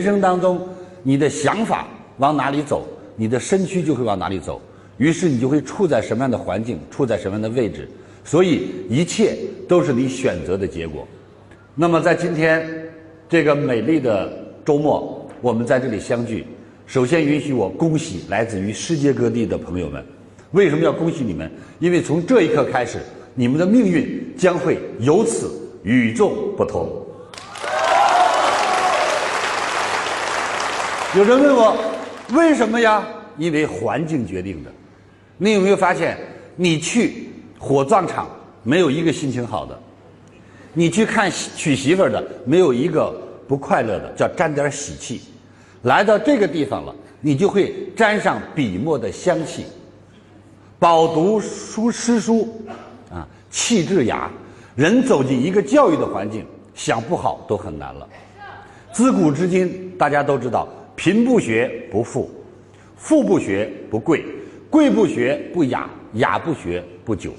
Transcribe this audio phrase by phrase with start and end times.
[0.00, 0.66] 人生当中，
[1.02, 1.86] 你的想法
[2.16, 4.58] 往哪里走，你的身躯就会往哪里走，
[4.96, 7.86] 于是你就会处在什么样的环境，处在什么样的位置。
[8.24, 9.36] 所以一切
[9.68, 11.06] 都是你选择的结果。
[11.74, 12.66] 那么在今天
[13.28, 14.32] 这个美丽的
[14.64, 16.46] 周末，我们在这里相聚，
[16.86, 20.02] 首先允许我恭喜来自于世界各地的朋友们。
[20.52, 21.50] 为什么要恭喜你们？
[21.78, 23.00] 因为从这一刻开始，
[23.34, 25.50] 你们的命运将会由此
[25.82, 26.90] 与众不同。
[31.16, 31.76] 有人问我
[32.34, 33.04] 为什么呀？
[33.36, 34.70] 因为环境决定的。
[35.38, 36.16] 你有没有发现，
[36.54, 38.30] 你去火葬场
[38.62, 39.76] 没有一个心情好的，
[40.72, 43.10] 你去看娶媳妇的没有一个
[43.48, 45.22] 不快乐的，叫沾点喜气。
[45.82, 49.64] 来到这个地方了，你就会沾上笔墨的香气。
[50.78, 52.62] 饱读书诗书，
[53.10, 54.30] 啊，气质雅。
[54.76, 58.08] 人走进一个教育的环境，想不好都很难了。
[58.92, 60.68] 自古至今，大家都知道。
[61.00, 62.30] 贫不学不富，
[62.94, 64.22] 富不学不贵，
[64.68, 67.32] 贵不学不雅，雅不学不久。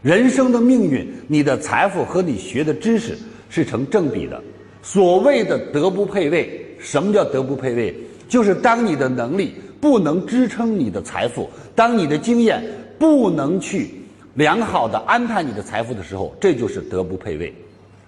[0.00, 3.18] 人生的命运，你的财富和你学的知识
[3.50, 4.40] 是成正比的。
[4.80, 7.92] 所谓的德不配位，什么叫德不配位？
[8.28, 12.62] 就是当你的能力不能支撑你的财富，当你的经验
[12.96, 13.90] 不能去
[14.34, 17.52] 良好的安排你的财富的时候，这就是德不配位。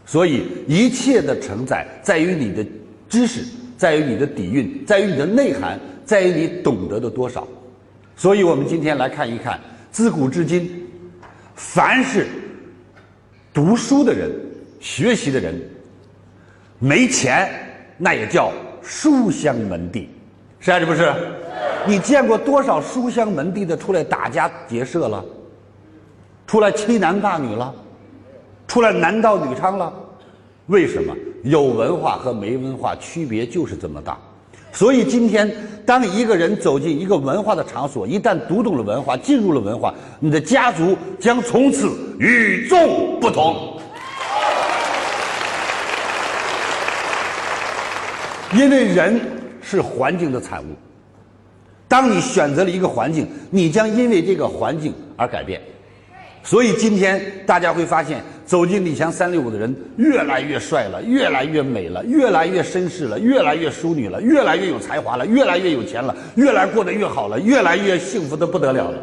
[0.05, 2.65] 所以一切的承载在于你的
[3.09, 3.43] 知识。
[3.77, 7.47] 在于你的底蕴，在于你的内涵，在于你懂得的多少。
[8.17, 9.61] 所以，我们今天来看一看，
[9.91, 10.87] 自古至今，
[11.55, 12.27] 凡是
[13.53, 14.31] 读书的人、
[14.81, 15.61] 学习的人，
[16.79, 17.49] 没钱
[17.99, 18.51] 那也叫
[18.83, 20.09] 书香门第，
[20.61, 21.13] 是还是不是？
[21.87, 25.25] 你见过多少书香门第的出来打家劫舍了？
[26.47, 27.75] 出来欺男霸女了？
[28.67, 29.93] 出来男盗女娼了？
[30.67, 31.15] 为什么？
[31.47, 34.19] 有文化和没文化区别就是这么大，
[34.73, 35.49] 所以今天
[35.87, 41.89] 当一个人走进一个文化的场所，一旦读懂了文化，进入了文化，你的家族将从此
[42.19, 43.81] 与众不同。
[48.53, 49.21] 因为人
[49.63, 50.75] 是环境的产物，
[51.87, 55.61] 当你选择了一个环境，你将因为这个环境而改变。
[56.43, 68.99] 所以今天大家会发现，走进李强三六五的人越来越帅了，越来越美了，越来越绅士了，越来越淑女了，越来越有才华了，越来越有钱了，越来过得越好了，越来越幸福的不得了了。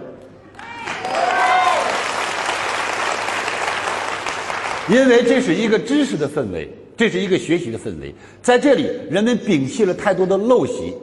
[4.89, 10.93] 因为这是一个知识的氛围，这是一个学习的氛围，在这里人们摒弃了太多的陋习，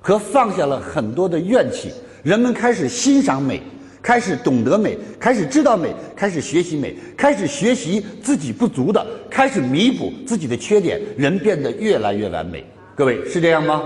[0.00, 1.92] 和放下了很多的怨气，
[2.24, 3.62] 人们开始欣赏美。
[4.02, 12.64] 开始懂得美，开始知道美，开始学习美，开始学习自己不足的，开始弥补自己的缺点，人变得越来越完美。
[12.94, 13.82] 各位是这样吗？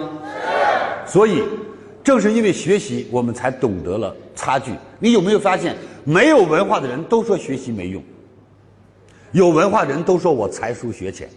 [1.06, 1.12] 是。
[1.12, 1.42] 所以，
[2.04, 4.72] 正是因为学习，我们才懂得了差距。
[4.98, 5.74] 你有没有发现，
[6.04, 8.02] 没有文化的人都说学习没用，
[9.32, 11.28] 有文化的人都说我才疏学浅，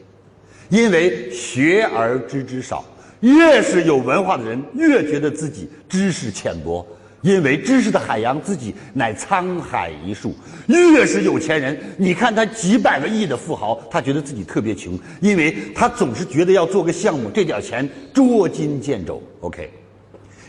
[0.69, 2.85] 因为学而知之少，
[3.21, 6.85] 越是有文化的人，越觉得自己知识浅薄。
[7.25, 10.35] 因为知识的海洋自己乃沧海一粟，
[10.67, 19.19] 越是有钱人，你看他几百个亿的富豪，他觉得自己特别穷，因为他总是觉得要做个项目，这点钱捉襟见肘。
[19.39, 19.71] OK，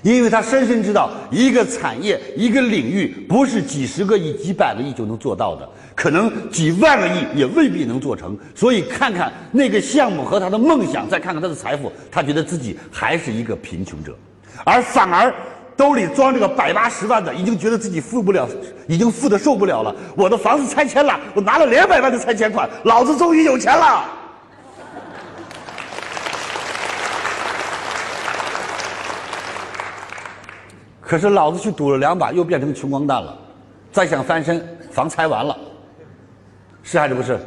[0.03, 8.37] 因为他深深知道，一个产业、一个领域不是几十个亿、几百个亿就能做到的，可能几万个亿也未必能做成。
[8.55, 14.15] 所以，看看那个项目和他的梦想，再看看他的财富，他觉得自己还是一个贫穷者，
[14.63, 15.35] 而反而。
[15.77, 18.49] 兜里装着个百八十万的，已经觉得自己付不了，
[18.89, 19.95] 已经付的受不了了。
[20.17, 24.05] 我的房子拆迁了，我拿了两百万的拆迁款，老子终于有钱了。
[31.01, 33.37] 可是老子去赌了两把，又变成穷光蛋了。
[33.93, 35.57] 再想翻身，房拆完了，
[36.83, 37.39] 是还是不是？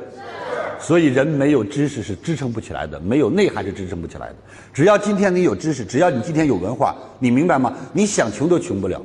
[0.80, 4.36] 所以人没有知识是支撑不起来的，没有内涵是支撑不起来的。
[4.74, 7.74] 只要今天你有知识，只要你今天有文化，你明白吗？
[7.92, 9.02] 你想穷都穷不了，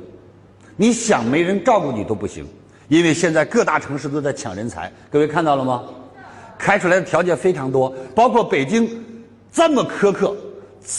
[0.77, 2.45] 你想没人照顾你都不行，
[2.87, 4.91] 因为现在各大城市都在抢人才。
[5.11, 5.83] 各位看到了吗？
[6.57, 8.89] 开出来的条件非常多，包括北京
[9.51, 10.33] 这么苛刻，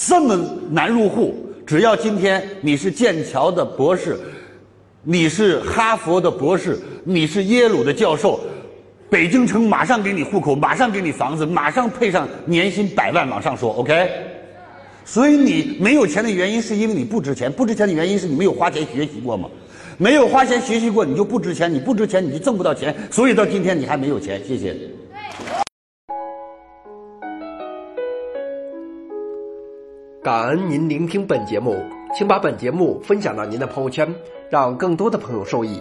[0.07, 0.37] 这么
[0.71, 1.35] 难入户。
[1.67, 4.21] 只要今天你是剑桥的博士，
[5.03, 8.39] 你是哈佛的博士，你是耶鲁的教授。
[9.09, 14.11] 北京城马上给你户口，马上给你房子，马上配上年薪百万往上说，OK。
[15.05, 19.49] 所以你没有钱的原因是因为你不值钱，不值钱的原因是你没有花钱学习过吗？
[19.97, 24.45] 没有花钱学习过，你就不值钱，你不值钱你就挣不到钱，所以到今天你还没有钱。
[24.45, 24.77] 谢谢。
[30.21, 31.81] 感恩您聆听本节目，
[32.13, 34.13] 请把本节目分享到您的朋友圈，
[34.51, 35.81] 让更多的朋友受益。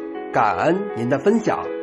[0.31, 1.80] 感恩您的分享。